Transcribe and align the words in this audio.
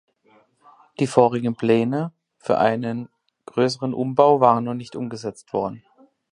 Die 0.99 1.05
vorigen 1.05 1.55
Pläne 1.55 2.11
für 2.39 2.57
einen 2.57 3.07
größeren 3.45 3.93
Umbau 3.93 4.39
waren 4.41 4.63
noch 4.63 4.73
nicht 4.73 4.95
umgesetzt 4.95 5.53
worden. 5.53 5.83